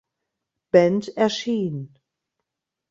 [0.71, 1.93] Band erschien.